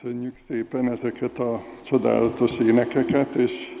[0.00, 3.74] Köszönjük szépen ezeket a csodálatos énekeket, és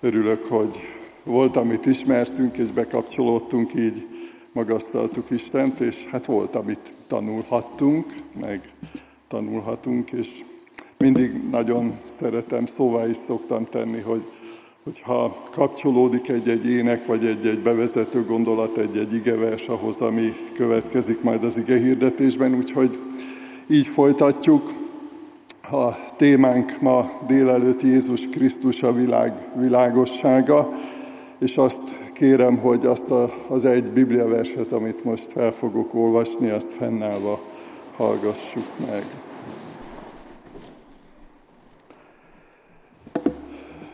[0.00, 0.76] örülök, hogy
[1.24, 4.06] volt, amit ismertünk, és bekapcsolódtunk, így
[4.52, 8.06] magasztaltuk Istent, és hát volt, amit tanulhattunk,
[8.40, 8.60] meg
[9.28, 10.40] tanulhatunk, és
[10.98, 14.22] mindig nagyon szeretem, szóvá is szoktam tenni, hogy
[14.84, 21.58] hogyha kapcsolódik egy-egy ének, vagy egy-egy bevezető gondolat, egy-egy igevers ahhoz, ami következik majd az
[21.58, 22.98] ige hirdetésben, úgyhogy
[23.68, 24.84] így folytatjuk.
[25.70, 30.68] A témánk ma délelőtt Jézus Krisztus a világ világossága,
[31.38, 36.72] és azt kérem, hogy azt a, az egy bibliaverset, amit most fel fogok olvasni, azt
[36.72, 37.40] fennállva
[37.96, 39.04] hallgassuk meg.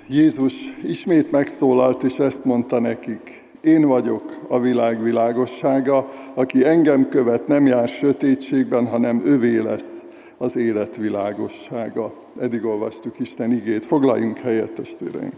[0.08, 3.42] Jézus ismét megszólalt, és ezt mondta nekik.
[3.60, 10.02] Én vagyok a világ világossága, aki engem követ, nem jár sötétségben, hanem övé lesz
[10.42, 12.12] az élet világossága.
[12.40, 13.84] Eddig olvastuk Isten igét.
[13.84, 15.32] Foglaljunk helyet, testvéreim!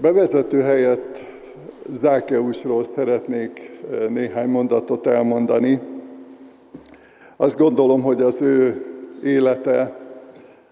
[0.00, 1.18] Bevezető helyett
[1.88, 5.80] Zákeusról szeretnék eh, néhány mondatot elmondani.
[7.36, 8.84] Azt gondolom, hogy az ő
[9.24, 10.05] élete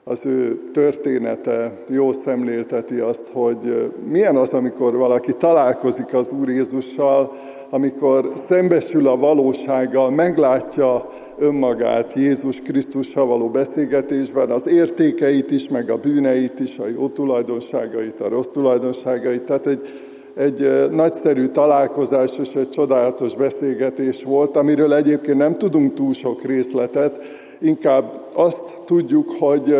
[0.07, 7.33] az ő története jó szemlélteti azt, hogy milyen az, amikor valaki találkozik az Úr Jézussal,
[7.71, 15.97] amikor szembesül a valósággal, meglátja önmagát Jézus Krisztussal való beszélgetésben, az értékeit is, meg a
[15.97, 19.43] bűneit is, a jó tulajdonságait, a rossz tulajdonságait.
[19.43, 19.89] Tehát egy,
[20.35, 27.21] egy nagyszerű találkozás és egy csodálatos beszélgetés volt, amiről egyébként nem tudunk túl sok részletet,
[27.61, 29.77] inkább azt tudjuk, hogy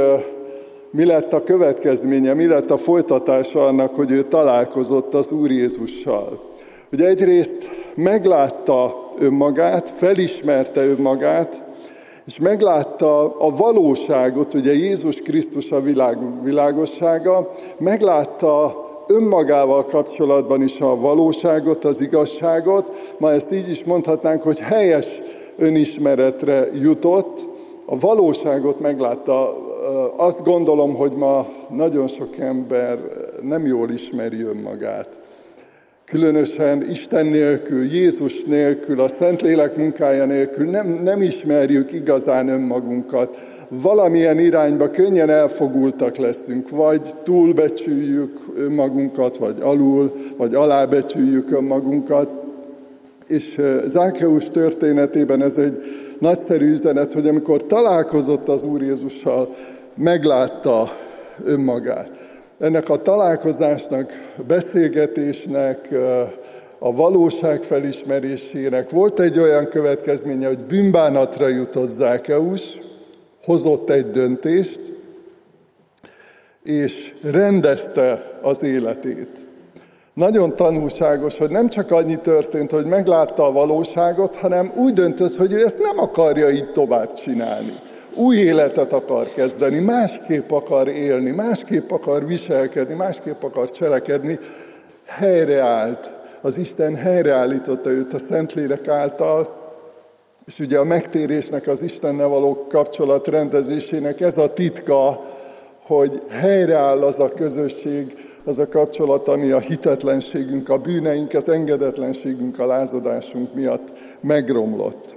[0.91, 6.41] mi lett a következménye, mi lett a folytatása annak, hogy ő találkozott az Úr Jézussal.
[6.91, 11.63] Hogy egyrészt meglátta önmagát, felismerte önmagát,
[12.27, 20.97] és meglátta a valóságot, ugye Jézus Krisztus a világ világossága, meglátta önmagával kapcsolatban is a
[20.97, 25.21] valóságot, az igazságot, ma ezt így is mondhatnánk, hogy helyes
[25.57, 27.49] önismeretre jutott,
[27.87, 29.57] a valóságot meglátta.
[30.17, 32.99] Azt gondolom, hogy ma nagyon sok ember
[33.43, 35.09] nem jól ismeri önmagát.
[36.05, 43.43] Különösen Isten nélkül, Jézus nélkül, a Szentlélek munkája nélkül nem, nem ismerjük igazán önmagunkat.
[43.69, 52.29] Valamilyen irányba könnyen elfogultak leszünk, vagy túlbecsüljük önmagunkat, vagy alul, vagy alábecsüljük önmagunkat.
[53.27, 55.83] És Zákeus történetében ez egy
[56.19, 59.55] nagyszerű üzenet, hogy amikor találkozott az Úr Jézussal,
[59.95, 60.97] meglátta
[61.45, 62.11] önmagát.
[62.59, 64.13] Ennek a találkozásnak,
[64.47, 65.89] beszélgetésnek,
[66.79, 72.79] a valóság felismerésének volt egy olyan következménye, hogy bűnbánatra jutott Zákeus,
[73.45, 74.81] hozott egy döntést,
[76.65, 79.44] és rendezte az életét.
[80.15, 85.53] Nagyon tanulságos, hogy nem csak annyi történt, hogy meglátta a valóságot, hanem úgy döntött, hogy
[85.53, 87.75] ő ezt nem akarja így tovább csinálni.
[88.15, 94.39] Új életet akar kezdeni, másképp akar élni, másképp akar viselkedni, másképp akar cselekedni.
[95.07, 96.15] Helyreállt.
[96.43, 99.63] Az Isten helyreállította őt a Szentlélek által,
[100.47, 105.25] és ugye a megtérésnek, az Istennel való kapcsolat rendezésének ez a titka,
[105.87, 108.15] hogy helyreáll az a közösség,
[108.45, 115.17] az a kapcsolat, ami a hitetlenségünk, a bűneink, az engedetlenségünk, a lázadásunk miatt megromlott.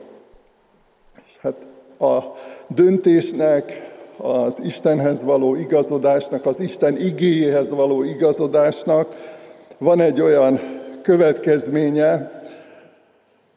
[1.25, 1.55] És hát
[1.99, 2.19] a
[2.67, 9.35] döntésnek, az Istenhez való igazodásnak, az Isten igéjéhez való igazodásnak
[9.77, 10.59] van egy olyan
[11.01, 12.41] következménye,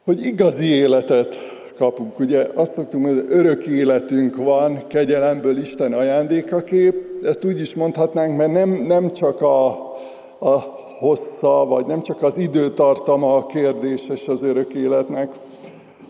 [0.03, 1.35] hogy igazi életet
[1.81, 2.19] kapunk.
[2.19, 8.37] Ugye azt szoktuk mondani, hogy örök életünk van, kegyelemből Isten ajándékakép, ezt úgy is mondhatnánk,
[8.37, 9.67] mert nem, nem csak a,
[10.39, 10.59] a
[10.99, 15.33] hossza, vagy nem csak az időtartama a kérdéses az örök életnek,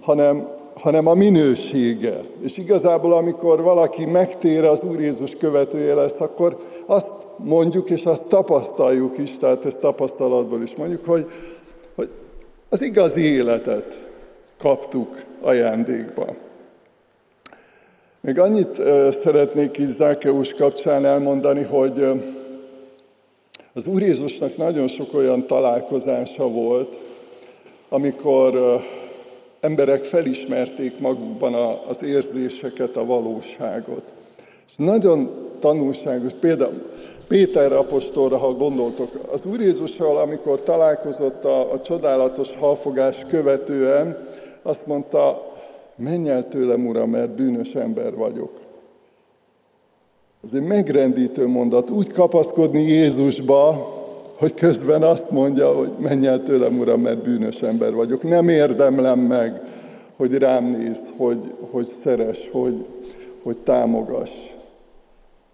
[0.02, 2.22] hanem, hanem a minősége.
[2.42, 8.28] És igazából, amikor valaki megtér az Úr Jézus követője lesz, akkor azt mondjuk, és azt
[8.28, 11.26] tapasztaljuk is, tehát ezt tapasztalatból is mondjuk, hogy,
[11.96, 12.10] hogy
[12.70, 14.10] az igazi életet
[14.62, 16.36] kaptuk ajándékba.
[18.22, 22.06] Még annyit szeretnék is Zákeus kapcsán elmondani, hogy
[23.74, 27.00] az Úr Jézusnak nagyon sok olyan találkozása volt,
[27.90, 28.82] amikor
[29.60, 34.04] emberek felismerték magukban az érzéseket, a valóságot.
[34.68, 36.32] És nagyon tanulságos.
[36.40, 36.92] Például
[37.28, 44.28] Péter apostolra, ha gondoltok, az Úr Jézussal, amikor találkozott a, a csodálatos halfogás követően,
[44.64, 45.52] azt mondta,
[45.96, 48.52] menj el tőlem, Uram, mert bűnös ember vagyok.
[50.44, 53.94] Ez egy megrendítő mondat, úgy kapaszkodni Jézusba,
[54.38, 58.24] hogy közben azt mondja, hogy menj el tőlem, Uram, mert bűnös ember vagyok.
[58.24, 59.62] Nem érdemlem meg,
[60.16, 62.86] hogy rám néz, hogy, hogy szeres, hogy,
[63.44, 64.32] hogy támogass.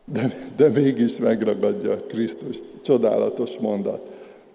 [0.05, 2.57] De, de mégis megragadja Krisztus.
[2.81, 4.01] Csodálatos mondat.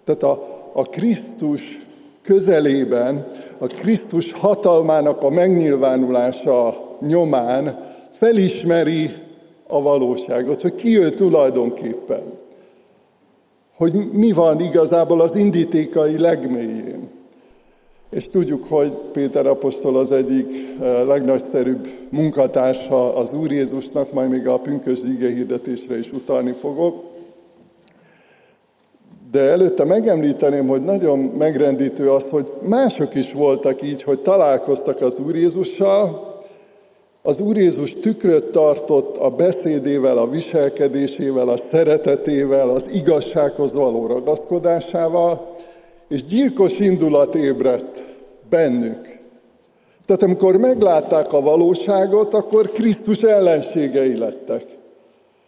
[0.03, 1.79] Tehát a, a Krisztus
[2.23, 3.27] közelében,
[3.57, 9.11] a Krisztus hatalmának a megnyilvánulása nyomán felismeri
[9.67, 12.23] a valóságot, hogy ki ő tulajdonképpen.
[13.75, 17.09] Hogy mi van igazából az indítékai legmélyén.
[18.09, 20.47] És tudjuk, hogy Péter apostol az egyik
[20.81, 27.12] eh, legnagyszerűbb munkatársa az Úr Jézusnak, majd még a pünkös hirdetésre is utalni fogok.
[29.33, 35.19] De előtte megemlíteném, hogy nagyon megrendítő az, hogy mások is voltak így, hogy találkoztak az
[35.19, 36.33] Úr Jézussal,
[37.21, 45.55] az Úr Jézus tükröt tartott a beszédével, a viselkedésével, a szeretetével, az igazsághoz való ragaszkodásával,
[46.09, 48.05] és gyilkos indulat ébredt
[48.49, 49.01] bennük.
[50.05, 54.65] Tehát amikor meglátták a valóságot, akkor Krisztus ellenségei lettek.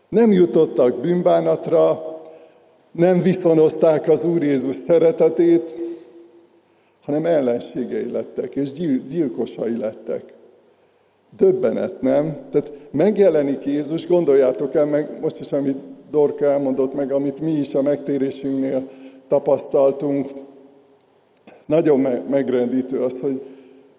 [0.10, 2.15] Nem jutottak bűnbánatra,
[2.96, 5.80] nem viszonozták az Úr Jézus szeretetét,
[7.02, 8.72] hanem ellenségei lettek, és
[9.10, 10.24] gyilkosai lettek.
[11.38, 12.38] Döbbenet, nem?
[12.52, 15.78] Tehát megjelenik Jézus, gondoljátok el meg, most is, amit
[16.12, 18.90] Dorka elmondott meg, amit mi is a megtérésünknél
[19.28, 20.30] tapasztaltunk,
[21.66, 22.00] nagyon
[22.30, 23.42] megrendítő az, hogy,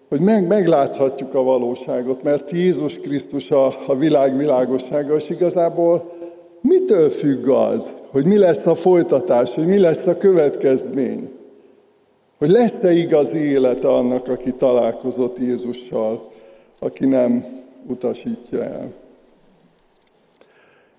[0.09, 6.16] hogy meg, megláthatjuk a valóságot, mert Jézus Krisztus a, a világ világossága, és igazából
[6.61, 11.29] mitől függ az, hogy mi lesz a folytatás, hogy mi lesz a következmény?
[12.37, 16.31] Hogy lesz-e igazi élete annak, aki találkozott Jézussal,
[16.79, 17.45] aki nem
[17.87, 18.93] utasítja el.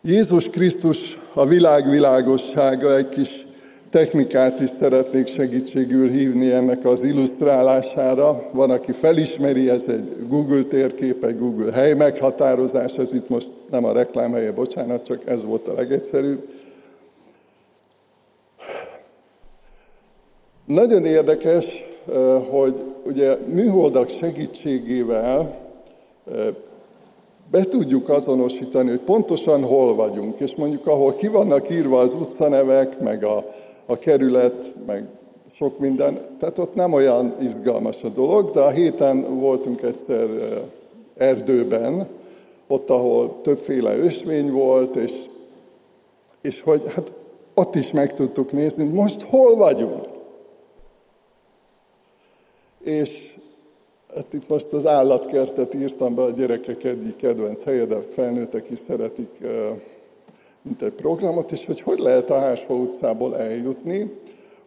[0.02, 3.46] Jézus Krisztus a világ világossága egy kis
[3.90, 8.44] technikát is szeretnék segítségül hívni ennek az illusztrálására.
[8.52, 13.84] Van, aki felismeri, ez egy Google térkép, egy Google hely meghatározás, ez itt most nem
[13.84, 16.48] a reklám helye, bocsánat, csak ez volt a legegyszerűbb.
[20.64, 21.84] Nagyon érdekes,
[22.50, 22.74] hogy
[23.04, 25.66] ugye műholdak segítségével
[27.50, 33.00] be tudjuk azonosítani, hogy pontosan hol vagyunk, és mondjuk ahol ki vannak írva az utcanevek,
[33.00, 33.44] meg a
[33.90, 35.06] a kerület, meg
[35.52, 36.36] sok minden.
[36.38, 40.28] Tehát ott nem olyan izgalmas a dolog, de a héten voltunk egyszer
[41.16, 42.08] erdőben,
[42.66, 45.24] ott, ahol többféle ösvény volt, és,
[46.40, 47.12] és hogy hát
[47.54, 50.06] ott is meg tudtuk nézni, most hol vagyunk.
[52.84, 53.36] És
[54.14, 58.78] hát itt most az állatkertet írtam be, a gyerekek egyik kedvenc helye, de felnőttek is
[58.78, 59.30] szeretik
[60.68, 64.10] mint egy programot, és hogy hogy lehet a Hársfa utcából eljutni.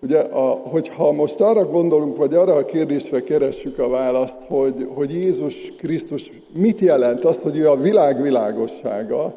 [0.04, 5.12] Ugye, a, hogyha most arra gondolunk, vagy arra a kérdésre keressük a választ, hogy, hogy
[5.12, 9.34] Jézus Krisztus mit jelent az, hogy ő a világ világossága,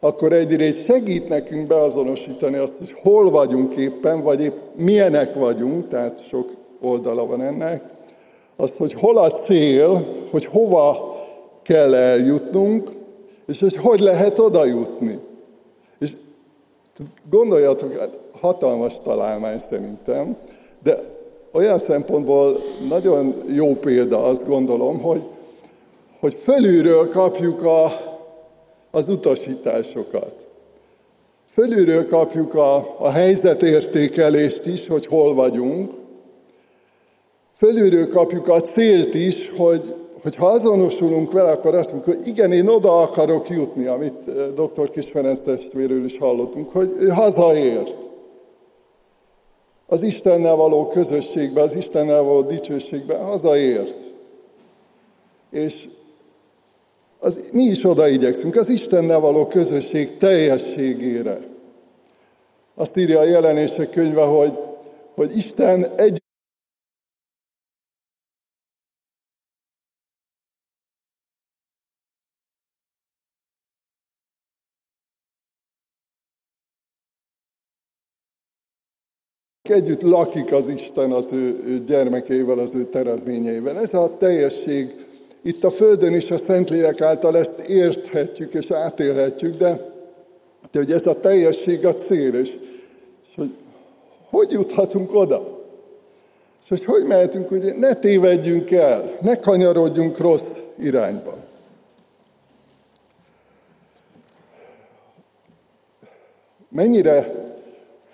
[0.00, 6.26] akkor egyrészt segít nekünk beazonosítani azt, hogy hol vagyunk éppen, vagy épp milyenek vagyunk, tehát
[6.26, 6.48] sok
[6.80, 7.82] oldala van ennek,
[8.56, 11.16] az, hogy hol a cél, hogy hova
[11.62, 12.90] kell eljutnunk,
[13.46, 15.18] és hogy hogy lehet oda jutni.
[15.98, 16.12] És
[17.30, 20.36] gondoljatok, hát hatalmas találmány szerintem,
[20.82, 21.02] de
[21.52, 25.22] olyan szempontból nagyon jó példa, azt gondolom, hogy,
[26.20, 27.92] hogy fölülről kapjuk a,
[28.90, 30.46] az utasításokat.
[31.50, 35.92] Fölülről kapjuk a, a helyzetértékelést is, hogy hol vagyunk.
[37.56, 42.52] Fölülről kapjuk a célt is, hogy hogy ha azonosulunk vele, akkor azt mondjuk, hogy igen,
[42.52, 44.90] én oda akarok jutni, amit eh, dr.
[44.90, 47.96] Kis Ferenc testvérről is hallottunk, hogy ő hazaért.
[49.86, 53.96] Az Istennel való közösségbe, az Istennel való dicsőségbe hazaért.
[55.50, 55.88] És
[57.18, 61.40] az, mi is oda igyekszünk, az Istennel való közösség teljességére.
[62.74, 64.58] Azt írja a jelenések könyve, hogy,
[65.14, 66.23] hogy Isten egy
[79.68, 83.78] Együtt lakik az Isten az ő gyermekeivel, az ő teremtményeivel.
[83.78, 85.06] Ez a teljesség
[85.42, 89.92] itt a Földön is a Szentlélek által ezt érthetjük és átélhetjük, de
[90.70, 92.58] De hogy ez a teljesség a cél, és,
[93.28, 93.56] és hogy
[94.30, 95.66] hogy juthatunk oda?
[96.62, 101.36] És hogy hogy mehetünk, hogy ne tévedjünk el, ne kanyarodjunk rossz irányba.
[106.68, 107.43] Mennyire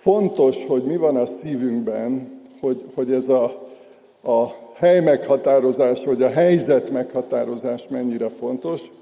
[0.02, 3.44] fontos, hogy mi van a szívünkben, hogy, hogy ez a,
[4.22, 8.92] a hely meghatározás, vagy a helyzet meghatározás mennyire fontos.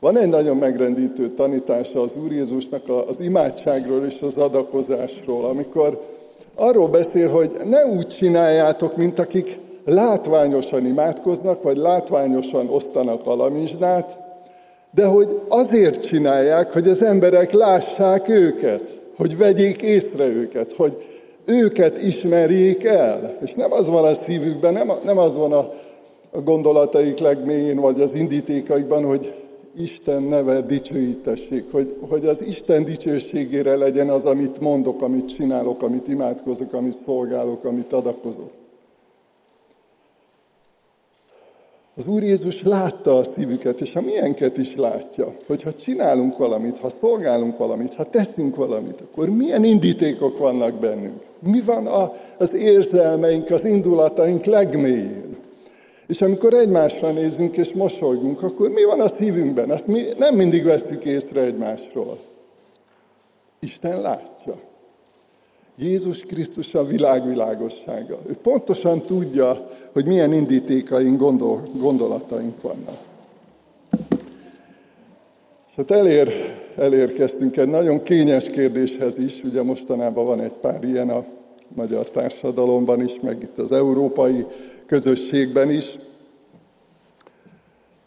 [0.00, 6.00] Van egy nagyon megrendítő tanítása az Úr Jézusnak az imádságról és az adakozásról, amikor
[6.54, 14.20] arról beszél, hogy ne úgy csináljátok, mint akik látványosan imádkoznak, vagy látványosan osztanak alamizsnát,
[14.90, 20.96] de hogy azért csinálják, hogy az emberek lássák őket, hogy vegyék észre őket, hogy
[21.44, 23.38] őket ismerjék el.
[23.42, 25.72] És nem az van a szívükben, nem, nem az van a,
[26.30, 29.34] a gondolataik legmélyén, vagy az indítékaikban, hogy
[29.78, 36.08] Isten neve dicsőítessék, hogy, hogy az Isten dicsőségére legyen az, amit mondok, amit csinálok, amit
[36.08, 38.50] imádkozok, amit szolgálok, amit adakozok.
[41.96, 46.78] Az Úr Jézus látta a szívüket, és a milyenket is látja, hogy ha csinálunk valamit,
[46.78, 51.22] ha szolgálunk valamit, ha teszünk valamit, akkor milyen indítékok vannak bennünk.
[51.38, 55.36] Mi van a, az érzelmeink, az indulataink legmélyén.
[56.06, 59.70] És amikor egymásra nézünk és mosolygunk, akkor mi van a szívünkben?
[59.70, 62.18] Azt mi nem mindig veszük észre egymásról.
[63.60, 64.54] Isten látja.
[65.82, 68.18] Jézus Krisztus a világ világossága.
[68.26, 72.98] Ő pontosan tudja, hogy milyen indítékaink, gondol, gondolataink vannak.
[75.68, 76.32] És hát elér,
[76.76, 81.24] elérkeztünk egy nagyon kényes kérdéshez is, ugye mostanában van egy pár ilyen a
[81.68, 84.46] magyar társadalomban is, meg itt az európai
[84.86, 85.96] közösségben is.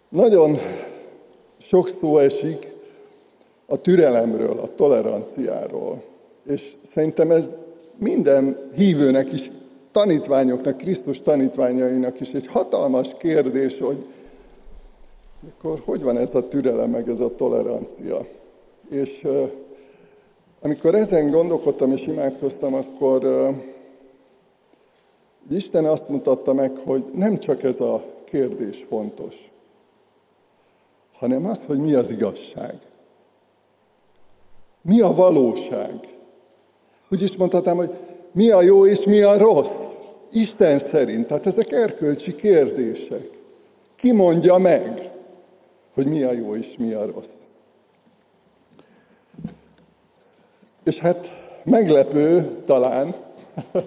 [0.09, 0.57] Nagyon
[1.57, 2.73] sok szó esik
[3.65, 6.03] a türelemről, a toleranciáról.
[6.47, 7.51] És szerintem ez
[7.97, 9.51] minden hívőnek is,
[9.91, 14.05] tanítványoknak, Krisztus tanítványainak is egy hatalmas kérdés, hogy
[15.49, 18.27] akkor hogy van ez a türelem, meg ez a tolerancia.
[18.89, 19.27] És
[20.61, 23.27] amikor ezen gondolkodtam és imádkoztam, akkor
[25.49, 29.51] Isten azt mutatta meg, hogy nem csak ez a kérdés fontos,
[31.13, 32.79] hanem az, hogy mi az igazság.
[34.81, 36.14] Mi a valóság?
[37.11, 37.89] Úgy is mondhatnám, hogy
[38.31, 39.93] mi a jó és mi a rossz.
[40.31, 41.27] Isten szerint.
[41.27, 43.29] Tehát ezek erkölcsi kérdések.
[43.95, 45.09] Ki mondja meg,
[45.93, 47.43] hogy mi a jó és mi a rossz.
[50.83, 53.15] És hát meglepő talán,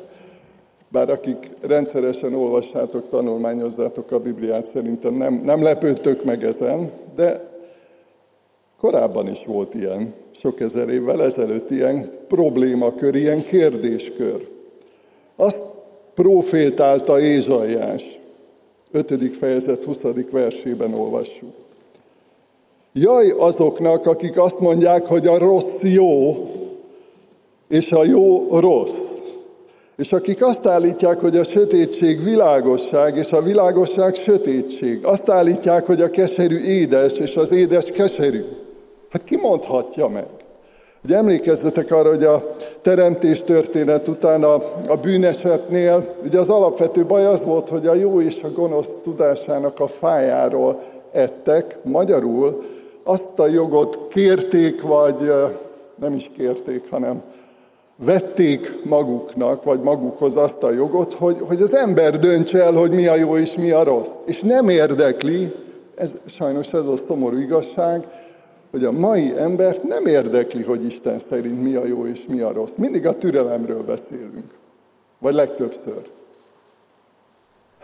[0.93, 7.49] bár akik rendszeresen olvassátok, tanulmányozzátok a Bibliát, szerintem nem, nem lepődtök meg ezen, de
[8.79, 14.49] korábban is volt ilyen sok ezer évvel ezelőtt ilyen problémakör, ilyen kérdéskör.
[15.37, 15.63] Azt
[16.15, 18.21] profétálta Ézsaiás,
[18.91, 19.37] 5.
[19.37, 20.03] fejezet 20.
[20.31, 21.55] versében olvassuk.
[22.93, 26.47] Jaj azoknak, akik azt mondják, hogy a rossz jó,
[27.69, 29.17] és a jó rossz.
[29.97, 35.05] És akik azt állítják, hogy a sötétség világosság, és a világosság sötétség.
[35.05, 38.45] Azt állítják, hogy a keserű édes, és az édes keserű.
[39.11, 40.27] Hát ki mondhatja meg?
[41.05, 44.55] Ugye emlékezzetek arra, hogy a teremtés történet után a,
[44.87, 49.81] a bűnesetnél, ugye az alapvető baj az volt, hogy a jó és a gonosz tudásának
[49.81, 52.63] a fájáról ettek, magyarul
[53.05, 55.33] azt a jogot kérték, vagy
[55.95, 57.23] nem is kérték, hanem
[58.05, 63.07] vették maguknak, vagy magukhoz azt a jogot, hogy, hogy az ember döntse el, hogy mi
[63.07, 64.17] a jó és mi a rossz.
[64.25, 65.55] És nem érdekli,
[65.95, 68.07] ez, sajnos ez a szomorú igazság,
[68.71, 72.53] hogy a mai embert nem érdekli, hogy Isten szerint mi a jó és mi a
[72.53, 72.75] rossz.
[72.75, 74.55] Mindig a türelemről beszélünk.
[75.19, 76.03] Vagy legtöbbször.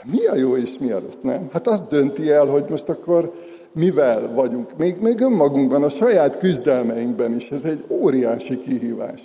[0.04, 1.48] Mi a jó és mi a rossz, nem?
[1.52, 3.32] Hát azt dönti el, hogy most akkor
[3.72, 4.76] mivel vagyunk.
[4.76, 7.50] Még, még önmagunkban, a saját küzdelmeinkben is.
[7.50, 9.22] Ez egy óriási kihívás.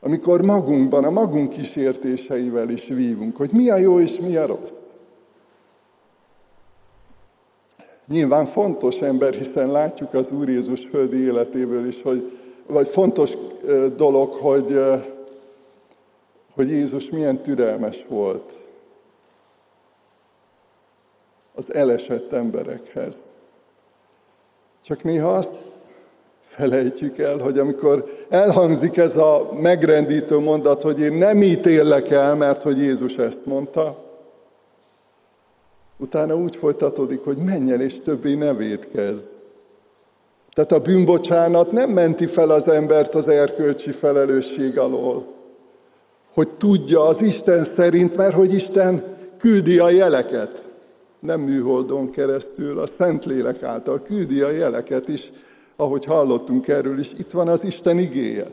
[0.00, 4.82] Amikor magunkban, a magunk kísértéseivel is vívunk, hogy mi a jó és mi a rossz.
[8.12, 13.32] Nyilván fontos ember, hiszen látjuk az Úr Jézus földi életéből is, hogy, vagy fontos
[13.96, 14.80] dolog, hogy,
[16.54, 18.52] hogy Jézus milyen türelmes volt
[21.54, 23.16] az elesett emberekhez.
[24.84, 25.56] Csak néha azt
[26.44, 32.62] felejtjük el, hogy amikor elhangzik ez a megrendítő mondat, hogy én nem ítélek el, mert
[32.62, 34.11] hogy Jézus ezt mondta,
[36.02, 39.22] Utána úgy folytatódik, hogy menjen és többé ne védkezz.
[40.52, 45.26] Tehát a bűnbocsánat nem menti fel az embert az erkölcsi felelősség alól,
[46.34, 49.02] hogy tudja az Isten szerint, mert hogy Isten
[49.38, 50.70] küldi a jeleket,
[51.20, 55.30] nem műholdon keresztül, a Szentlélek által küldi a jeleket is,
[55.76, 58.46] ahogy hallottunk erről is, itt van az Isten igéje.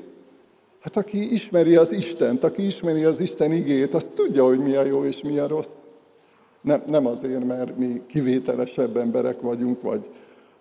[0.79, 4.83] Hát aki ismeri az Istent, aki ismeri az Isten igéjét, az tudja, hogy mi a
[4.83, 5.88] jó és mi a rossz.
[6.61, 10.05] Nem, nem azért, mert mi kivételesebb emberek vagyunk, vagy,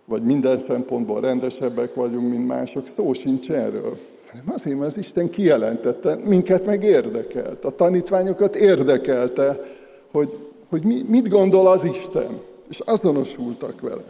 [0.04, 2.86] vagy minden szempontból rendesebbek vagyunk, mint mások.
[2.86, 3.98] Szó sincs erről.
[4.30, 7.64] Hanem azért, mert az Isten kijelentette, minket meg érdekelt.
[7.64, 9.60] A tanítványokat érdekelte,
[10.10, 10.36] hogy,
[10.68, 12.40] hogy mi, mit gondol az Isten.
[12.68, 14.04] És azonosultak vele.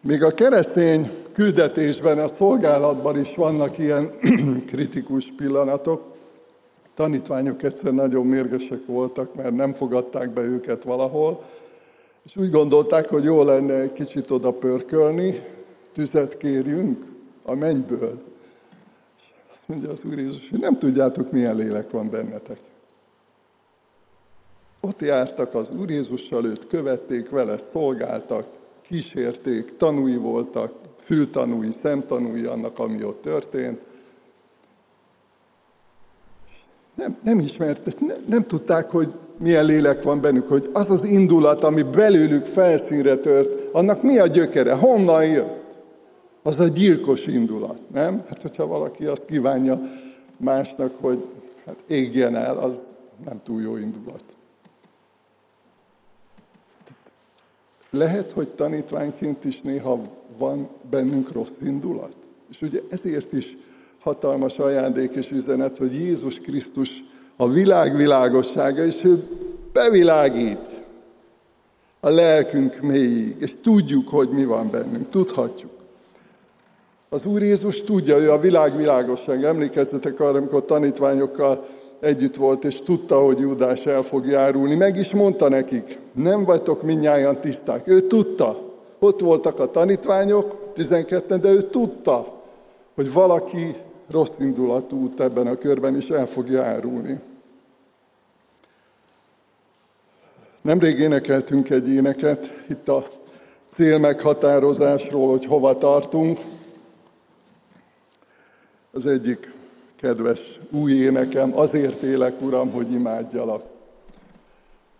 [0.00, 4.10] Még a keresztény küldetésben, a szolgálatban is vannak ilyen
[4.70, 6.11] kritikus pillanatok.
[6.94, 11.42] Tanítványok egyszer nagyon mérgesek voltak, mert nem fogadták be őket valahol,
[12.24, 15.42] és úgy gondolták, hogy jó lenne egy kicsit oda pörkölni,
[15.92, 17.04] tüzet kérjünk
[17.42, 18.22] a mennyből.
[19.18, 22.58] És azt mondja az Úr Jézus, hogy nem tudjátok, milyen lélek van bennetek.
[24.80, 28.46] Ott jártak az Úr Jézussal, őt követték vele, szolgáltak,
[28.82, 33.84] kísérték, tanúi voltak, fültanúi, szemtanúi annak, ami ott történt.
[36.94, 41.64] Nem, nem ismertek, nem, nem tudták, hogy milyen lélek van bennük, hogy az az indulat,
[41.64, 45.60] ami belőlük felszínre tört, annak mi a gyökere, honnan jött?
[46.42, 48.24] Az a gyilkos indulat, nem?
[48.28, 49.80] Hát, hogyha valaki azt kívánja
[50.36, 51.24] másnak, hogy
[51.66, 52.82] hát égjen el, az
[53.24, 54.24] nem túl jó indulat.
[57.90, 60.00] Lehet, hogy tanítványként is néha
[60.38, 62.16] van bennünk rossz indulat.
[62.50, 63.56] És ugye ezért is
[64.02, 67.04] hatalmas ajándék és üzenet, hogy Jézus Krisztus
[67.36, 69.22] a világ világossága, és ő
[69.72, 70.82] bevilágít
[72.00, 75.70] a lelkünk mélyig, és tudjuk, hogy mi van bennünk, tudhatjuk.
[77.08, 79.44] Az Úr Jézus tudja, ő a világ világosság.
[79.44, 81.66] Emlékezzetek arra, amikor tanítványokkal
[82.00, 84.74] együtt volt, és tudta, hogy Júdás el fog járulni.
[84.74, 87.88] Meg is mondta nekik, nem vagytok minnyáján tiszták.
[87.88, 88.58] Ő tudta.
[88.98, 92.42] Ott voltak a tanítványok, 12 de ő tudta,
[92.94, 93.76] hogy valaki
[94.12, 97.20] rossz indulatú út ebben a körben is el fog járulni.
[100.62, 103.08] Nemrég énekeltünk egy éneket itt a
[103.68, 106.38] célmeghatározásról, hogy hova tartunk.
[108.92, 109.54] Az egyik
[109.96, 113.64] kedves új énekem, azért élek, Uram, hogy imádjalak.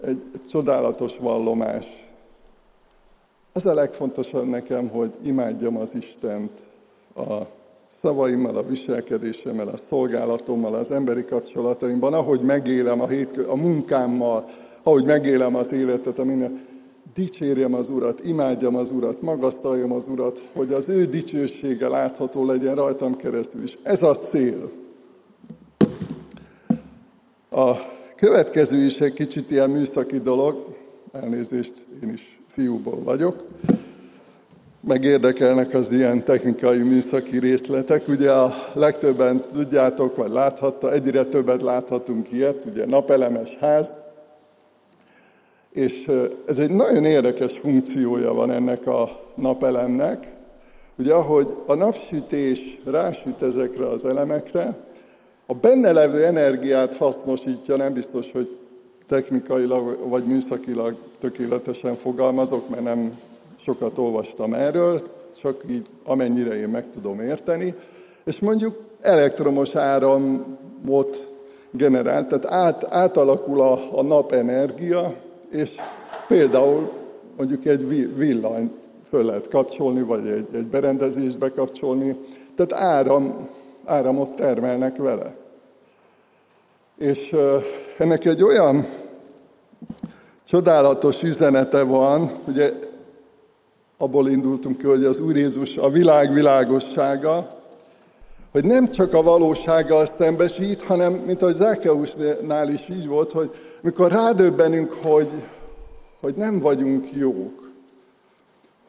[0.05, 1.87] Egy csodálatos vallomás.
[3.53, 6.61] Az a legfontosabb nekem, hogy imádjam az Istent
[7.15, 7.43] a
[7.93, 14.49] szavaimmal, a viselkedésemmel, a szolgálatommal, az emberi kapcsolataimban, ahogy megélem a, hétkö, a munkámmal,
[14.83, 16.61] ahogy megélem az életet, amin
[17.15, 22.75] dicsérjem az Urat, imádjam az Urat, magasztaljam az Urat, hogy az ő dicsősége látható legyen
[22.75, 23.79] rajtam keresztül is.
[23.83, 24.71] Ez a cél.
[27.51, 27.73] A
[28.17, 30.67] következő is egy kicsit ilyen műszaki dolog,
[31.13, 33.45] elnézést, én is fiúból vagyok.
[34.87, 38.09] Megérdekelnek az ilyen technikai műszaki részletek.
[38.09, 43.97] Ugye a legtöbben tudjátok, vagy láthatta, egyre többet láthatunk ilyet, ugye napelemes ház,
[45.73, 46.11] és
[46.47, 50.33] ez egy nagyon érdekes funkciója van ennek a napelemnek.
[50.99, 54.77] Ugye ahogy a napsütés rásüt ezekre az elemekre,
[55.47, 58.57] a benne levő energiát hasznosítja, nem biztos, hogy
[59.09, 63.19] technikailag vagy műszakilag tökéletesen fogalmazok, mert nem
[63.65, 65.01] sokat olvastam erről,
[65.37, 67.75] csak így amennyire én meg tudom érteni,
[68.25, 71.29] és mondjuk elektromos áramot
[71.71, 75.15] generál, tehát át, átalakul a, a napenergia,
[75.51, 75.77] és
[76.29, 76.91] például
[77.37, 78.71] mondjuk egy villany
[79.09, 82.17] föl lehet kapcsolni, vagy egy, egy berendezést bekapcsolni,
[82.57, 83.49] tehát áram,
[83.85, 85.35] áramot termelnek vele.
[86.99, 87.35] És
[87.99, 88.87] ennek egy olyan
[90.47, 92.73] csodálatos üzenete van, ugye
[94.03, 97.61] abból indultunk ki, hogy az Úr Jézus a világ világossága,
[98.53, 104.11] hogy nem csak a valósággal szembesít, hanem, mint ahogy Zákeusnál is így volt, hogy mikor
[104.11, 105.29] rádöbbenünk, hogy,
[106.21, 107.71] hogy nem vagyunk jók,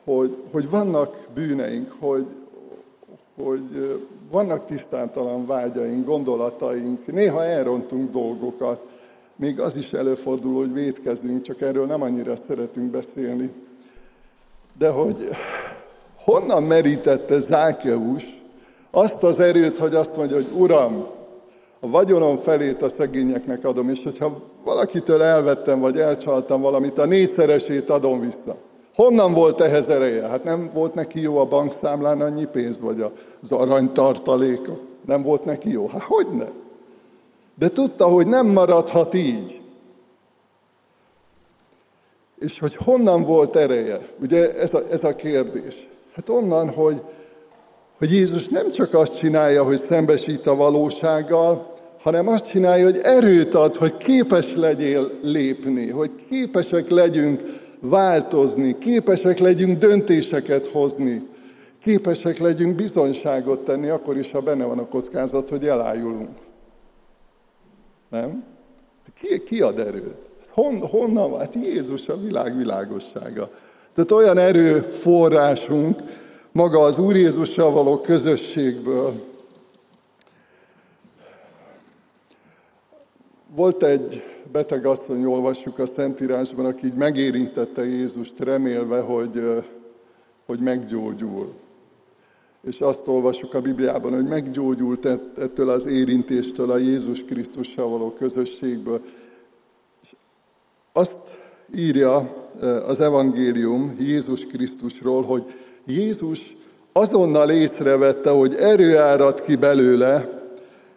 [0.04, 2.26] hogy, hogy vannak bűneink, hogy,
[3.44, 4.00] hogy
[4.32, 8.82] vannak tisztántalan vágyaink, gondolataink, néha elrontunk dolgokat,
[9.36, 13.52] még az is előfordul, hogy védkezünk, csak erről nem annyira szeretünk beszélni.
[14.78, 15.30] De hogy
[16.24, 18.24] honnan merítette Zákeus
[18.92, 21.06] azt az erőt, hogy azt mondja, hogy Uram,
[21.80, 27.90] a vagyonom felét a szegényeknek adom, és hogyha valakitől elvettem, vagy elcsaltam valamit, a négyszeresét
[27.90, 28.56] adom vissza.
[28.96, 30.28] Honnan volt ehhez ereje?
[30.28, 33.06] Hát nem volt neki jó a bankszámlán annyi pénz, vagy
[33.42, 34.62] az aranytartalék.
[35.06, 35.88] Nem volt neki jó?
[35.88, 36.48] Hát hogy ne?
[37.56, 39.62] De tudta, hogy nem maradhat így.
[42.44, 44.08] És hogy honnan volt ereje?
[44.22, 45.90] Ugye ez a, ez a kérdés.
[46.16, 47.02] Hát onnan, hogy,
[47.98, 53.54] hogy Jézus nem csak azt csinálja, hogy szembesít a valósággal, hanem azt csinálja, hogy erőt
[53.54, 57.44] ad, hogy képes legyél lépni, hogy képesek legyünk
[57.80, 61.28] változni, képesek legyünk döntéseket hozni,
[61.84, 66.38] képesek legyünk bizonyságot tenni, akkor is, ha benne van a kockázat, hogy elájulunk.
[68.10, 68.44] Nem?
[69.16, 70.33] Ki, ki ad erőt?
[70.54, 71.40] Hon, honnan van?
[71.40, 73.50] Hát Jézus a világ világossága.
[73.96, 76.02] Tehát olyan erőforrásunk
[76.52, 79.14] maga az Úr Jézussal való közösségből.
[83.56, 89.42] Volt egy beteg asszony, olvassuk a Szentírásban, aki így megérintette Jézust, remélve, hogy,
[90.46, 91.54] hogy meggyógyul.
[92.64, 95.06] És azt olvassuk a Bibliában, hogy meggyógyult
[95.38, 99.02] ettől az érintéstől, a Jézus Krisztussal való közösségből.
[100.96, 101.20] Azt
[101.76, 102.34] írja
[102.88, 105.44] az evangélium Jézus Krisztusról, hogy
[105.86, 106.56] Jézus
[106.92, 110.30] azonnal észrevette, hogy erő árad ki belőle,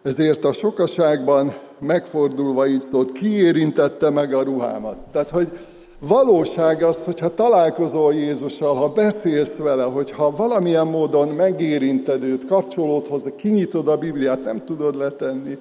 [0.03, 4.97] ezért a sokaságban megfordulva így szólt, ki érintette meg a ruhámat.
[5.11, 5.47] Tehát, hogy
[5.99, 13.29] valóság az, hogyha találkozol Jézussal, ha beszélsz vele, hogyha valamilyen módon megérinted őt, kapcsolód hozzá,
[13.35, 15.57] kinyitod a Bibliát, nem tudod letenni,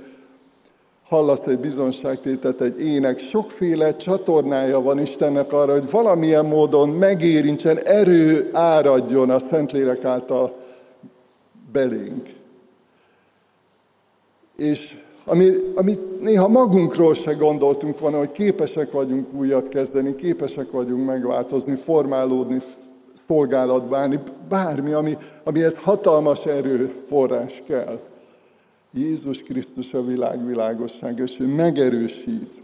[1.08, 8.50] hallasz egy bizonságtétet, egy ének, sokféle csatornája van Istennek arra, hogy valamilyen módon megérintsen, erő
[8.52, 10.56] áradjon a Szentlélek által
[11.72, 12.28] belénk.
[14.56, 21.06] És ami, amit néha magunkról se gondoltunk volna, hogy képesek vagyunk újat kezdeni, képesek vagyunk
[21.06, 22.58] megváltozni, formálódni,
[23.14, 27.98] szolgálatba állni, bármi, ami, amihez hatalmas erőforrás kell.
[28.96, 32.62] Jézus Krisztus a világ világosság, és ő megerősít.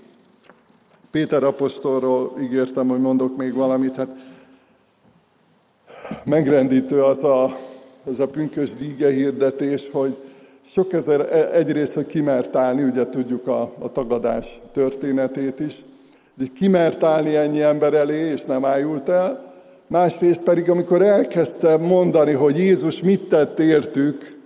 [1.11, 4.09] Péter apostolról ígértem, hogy mondok még valamit, hát
[6.25, 7.59] megrendítő az a,
[8.05, 10.17] az a pünkös díge hirdetés, hogy
[10.67, 15.77] sok ezer, e, egyrészt, hogy kimert állni, ugye tudjuk a, a tagadás történetét is,
[16.39, 19.55] hogy kimert állni ennyi ember elé, és nem ájult el.
[19.87, 24.42] Másrészt pedig, amikor elkezdte mondani, hogy Jézus mit tett értük,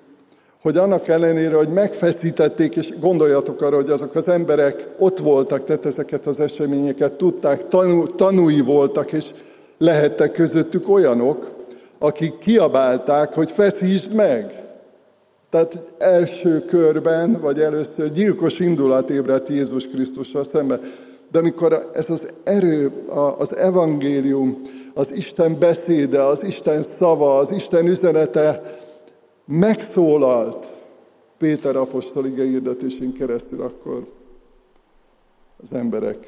[0.66, 5.86] hogy annak ellenére, hogy megfeszítették, és gondoljatok arra, hogy azok az emberek ott voltak, tehát
[5.86, 9.30] ezeket az eseményeket tudták, tanú, tanúi voltak, és
[9.78, 11.50] lehettek közöttük olyanok,
[11.98, 14.62] akik kiabálták, hogy feszítsd meg.
[15.50, 20.80] Tehát első körben, vagy először gyilkos indulat ébredt Jézus Krisztussal szemben.
[21.32, 22.92] De amikor ez az erő,
[23.38, 24.60] az evangélium,
[24.94, 28.62] az Isten beszéde, az Isten szava, az Isten üzenete
[29.46, 30.74] megszólalt
[31.38, 34.06] Péter apostol ige hirdetésén keresztül, akkor
[35.62, 36.26] az emberek,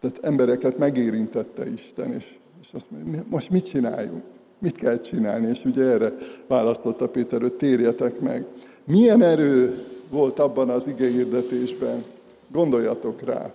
[0.00, 4.22] tehát embereket megérintette Isten, és, és azt mondja, most mit csináljunk?
[4.58, 5.48] Mit kell csinálni?
[5.48, 6.12] És ugye erre
[6.46, 8.46] választotta Péter, hogy térjetek meg.
[8.84, 12.04] Milyen erő volt abban az ige hirdetésben?
[12.52, 13.52] Gondoljatok rá.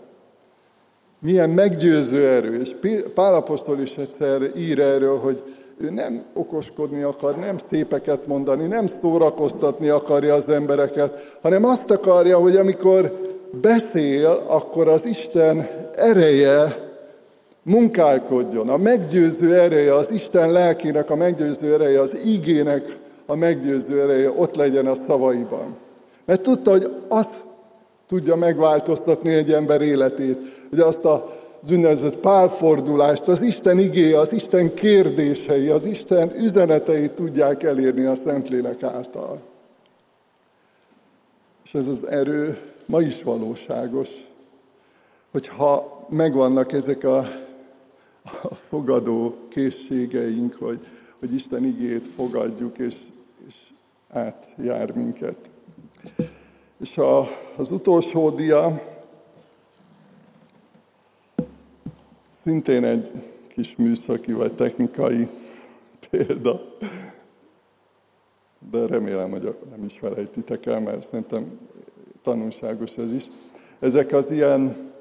[1.19, 2.59] Milyen meggyőző erő.
[2.59, 2.75] És
[3.13, 5.43] Pál apostol is egyszer ír erről, hogy
[5.81, 12.37] ő nem okoskodni akar, nem szépeket mondani, nem szórakoztatni akarja az embereket, hanem azt akarja,
[12.37, 13.19] hogy amikor
[13.61, 16.89] beszél, akkor az Isten ereje
[17.63, 18.69] munkálkodjon.
[18.69, 24.55] A meggyőző ereje, az Isten lelkének a meggyőző ereje, az ígének a meggyőző ereje ott
[24.55, 25.75] legyen a szavaiban.
[26.25, 27.43] Mert tudta, hogy az
[28.07, 30.37] tudja megváltoztatni egy ember életét.
[30.71, 37.09] Ugye azt a az úgynevezett pálfordulást, az Isten igéje, az Isten kérdései, az Isten üzenetei
[37.09, 39.41] tudják elérni a Szentlélek által.
[41.65, 44.09] És ez az erő ma is valóságos,
[45.31, 47.17] hogyha megvannak ezek a,
[48.41, 50.79] a fogadó készségeink, hogy,
[51.19, 52.95] hogy Isten igét fogadjuk, és,
[53.47, 53.55] és
[54.09, 55.37] átjár minket.
[56.79, 58.81] És a, az utolsó dia,
[62.41, 63.11] Szintén egy
[63.47, 65.27] kis műszaki vagy technikai
[66.09, 66.61] példa,
[68.71, 71.59] de remélem, hogy nem is felejtitek el, mert szerintem
[72.23, 73.25] tanulságos ez is.
[73.79, 74.91] Ezek az ilyen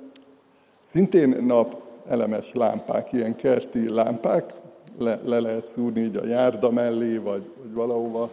[0.81, 4.55] szintén napelemes lámpák, ilyen kerti lámpák,
[4.98, 8.31] le, le lehet szúrni így a járda mellé, vagy, vagy valahova.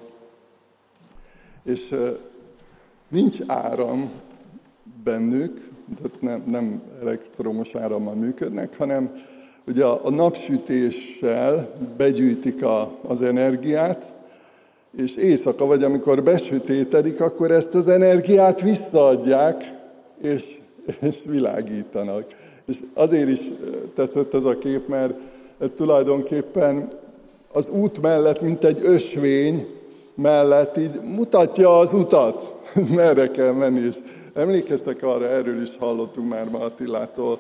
[1.63, 1.95] És
[3.07, 4.11] nincs áram
[5.03, 9.11] bennük, tehát nem, nem elektromos árammal működnek, hanem
[9.67, 14.13] ugye a napsütéssel begyűjtik a, az energiát,
[14.97, 19.73] és éjszaka, vagy amikor besütétedik, akkor ezt az energiát visszaadják,
[20.21, 20.57] és,
[21.01, 22.25] és világítanak.
[22.67, 23.39] És azért is
[23.95, 25.13] tetszett ez a kép, mert
[25.75, 26.87] tulajdonképpen
[27.51, 29.67] az út mellett, mint egy ösvény
[30.15, 32.53] mellett így mutatja az utat,
[32.95, 33.85] merre kell menni.
[33.85, 33.95] És
[34.35, 37.39] emlékeztek arra, erről is hallottunk már ma Attilától,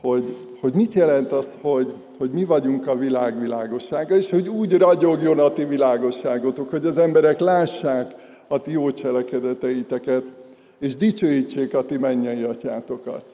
[0.00, 4.78] hogy, hogy mit jelent az, hogy, hogy mi vagyunk a világ világossága, és hogy úgy
[4.78, 8.14] ragyogjon a ti világosságotok, hogy az emberek lássák
[8.48, 10.22] a ti jó cselekedeteiteket,
[10.78, 13.24] és dicsőítsék a ti mennyei atyátokat.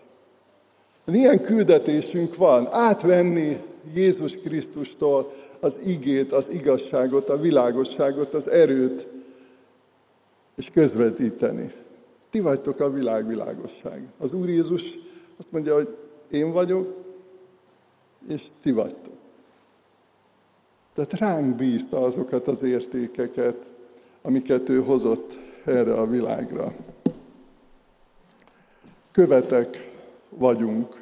[1.04, 2.68] Milyen küldetésünk van?
[2.70, 3.60] Átvenni
[3.94, 9.06] Jézus Krisztustól az igét, az igazságot, a világosságot, az erőt,
[10.56, 11.72] és közvetíteni.
[12.32, 14.06] Ti vagytok a világ világosság.
[14.18, 14.98] Az Úr Jézus
[15.38, 15.96] azt mondja, hogy
[16.30, 16.94] én vagyok,
[18.28, 19.14] és ti vagytok.
[20.94, 23.56] Tehát ránk bízta azokat az értékeket,
[24.22, 26.74] amiket ő hozott erre a világra.
[29.10, 29.90] Követek
[30.28, 31.00] vagyunk.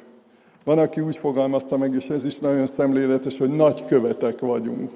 [0.63, 4.91] Van, aki úgy fogalmazta meg, és ez is nagyon szemléletes, hogy nagy követek vagyunk.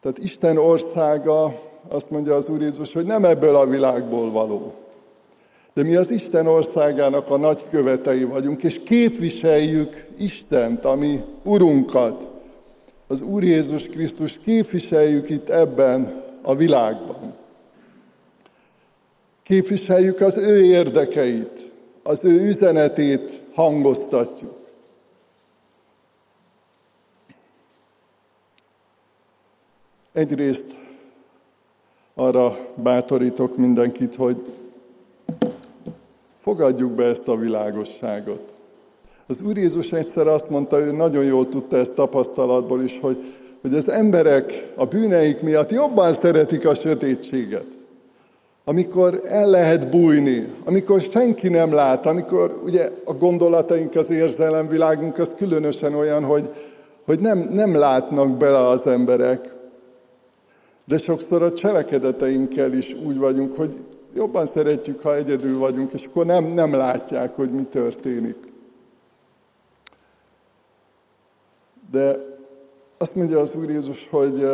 [0.00, 4.86] Tehát Isten országa, azt mondja az Úr Jézus, hogy nem ebből a világból való.
[5.74, 12.26] De mi az Isten országának a nagy követei vagyunk, és képviseljük Istent, ami Urunkat.
[13.06, 17.34] Az Úr Jézus Krisztus képviseljük itt ebben a világban.
[19.42, 24.56] Képviseljük az ő érdekeit, az ő üzenetét hangoztatjuk.
[30.12, 30.66] Egyrészt
[32.14, 34.57] arra bátorítok mindenkit, hogy
[36.48, 38.40] fogadjuk be ezt a világosságot.
[39.26, 43.18] Az Úr Jézus egyszer azt mondta, ő nagyon jól tudta ezt tapasztalatból is, hogy,
[43.60, 47.66] hogy az emberek a bűneik miatt jobban szeretik a sötétséget.
[48.64, 55.34] Amikor el lehet bújni, amikor senki nem lát, amikor ugye a gondolataink, az érzelemvilágunk az
[55.34, 56.50] különösen olyan, hogy,
[57.06, 59.54] hogy nem, nem látnak bele az emberek.
[60.84, 63.76] De sokszor a cselekedeteinkkel is úgy vagyunk, hogy
[64.18, 68.36] jobban szeretjük, ha egyedül vagyunk, és akkor nem, nem látják, hogy mi történik.
[71.90, 72.16] De
[72.98, 74.46] azt mondja az Úr Jézus, hogy,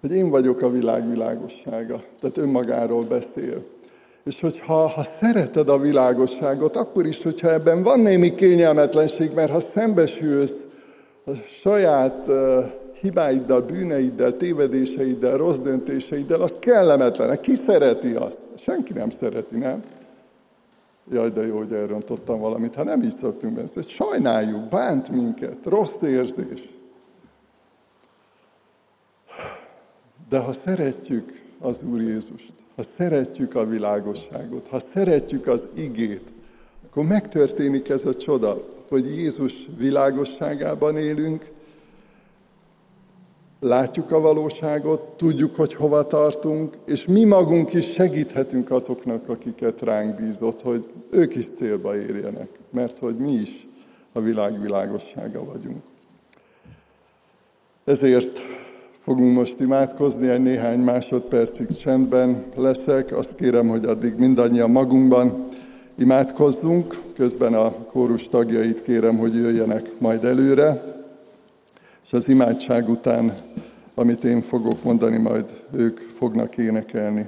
[0.00, 2.02] hogy én vagyok a világ világossága.
[2.20, 3.64] Tehát önmagáról beszél.
[4.24, 9.60] És hogyha ha szereted a világosságot, akkor is, hogyha ebben van némi kényelmetlenség, mert ha
[9.60, 10.68] szembesülsz
[11.24, 12.26] a saját
[13.04, 17.40] hibáiddal, bűneiddel, tévedéseiddel, rossz döntéseiddel, az kellemetlen.
[17.40, 18.42] Ki szereti azt?
[18.56, 19.82] Senki nem szereti, nem?
[21.10, 22.74] Jaj, de jó, hogy elrontottam valamit.
[22.74, 23.82] Ha nem is szoktunk benne.
[23.82, 26.62] Sajnáljuk, bánt minket, rossz érzés.
[30.28, 36.32] De ha szeretjük az Úr Jézust, ha szeretjük a világosságot, ha szeretjük az igét,
[36.86, 41.50] akkor megtörténik ez a csoda, hogy Jézus világosságában élünk,
[43.60, 50.16] látjuk a valóságot, tudjuk, hogy hova tartunk, és mi magunk is segíthetünk azoknak, akiket ránk
[50.16, 53.68] bízott, hogy ők is célba érjenek, mert hogy mi is
[54.12, 55.82] a világ világossága vagyunk.
[57.84, 58.38] Ezért
[59.00, 63.16] fogunk most imádkozni, egy néhány másodpercig csendben leszek.
[63.16, 65.48] Azt kérem, hogy addig mindannyian magunkban
[65.98, 70.94] imádkozzunk, közben a kórus tagjait kérem, hogy jöjjenek majd előre
[72.04, 73.32] és az imádság után,
[73.94, 77.26] amit én fogok mondani, majd ők fognak énekelni.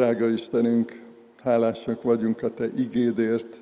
[0.00, 1.02] Drága Istenünk,
[1.42, 3.60] hálásak vagyunk a Te igédért,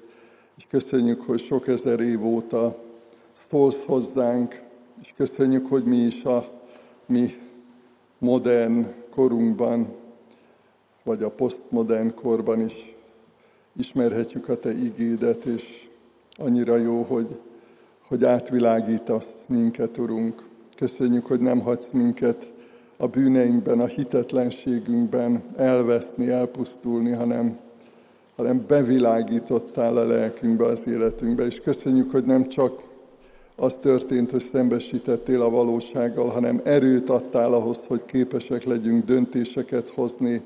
[0.57, 2.79] és köszönjük, hogy sok ezer év óta
[3.33, 4.63] szólsz hozzánk,
[5.03, 6.63] és köszönjük, hogy mi is a
[7.07, 7.35] mi
[8.19, 9.95] modern korunkban,
[11.05, 12.97] vagy a posztmodern korban is
[13.77, 15.89] ismerhetjük a Te igédet, és
[16.37, 17.41] annyira jó, hogy,
[18.01, 20.47] hogy átvilágítasz minket, Urunk.
[20.77, 22.53] Köszönjük, hogy nem hagysz minket
[23.01, 27.59] a bűneinkben, a hitetlenségünkben elveszni, elpusztulni, hanem,
[28.37, 31.45] hanem bevilágítottál a lelkünkbe, az életünkbe.
[31.45, 32.83] És köszönjük, hogy nem csak
[33.57, 40.43] az történt, hogy szembesítettél a valósággal, hanem erőt adtál ahhoz, hogy képesek legyünk döntéseket hozni,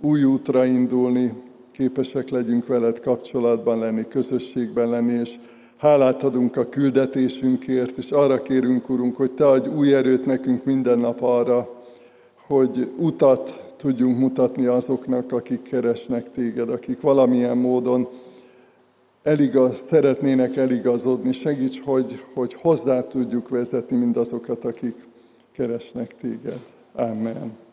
[0.00, 1.32] új útra indulni,
[1.72, 5.34] képesek legyünk veled kapcsolatban lenni, közösségben lenni, és
[5.76, 10.98] hálát adunk a küldetésünkért, és arra kérünk, Urunk, hogy Te adj új erőt nekünk minden
[10.98, 11.83] nap arra,
[12.46, 18.08] hogy utat tudjunk mutatni azoknak, akik keresnek Téged, akik valamilyen módon
[19.22, 21.32] eligaz, szeretnének eligazodni.
[21.32, 25.06] Segíts, hogy, hogy hozzá tudjuk vezetni mindazokat, akik
[25.52, 26.60] keresnek Téged.
[26.92, 27.63] Amen.